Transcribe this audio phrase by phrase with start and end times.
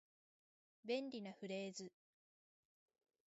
[0.83, 1.91] 便利なフレーズ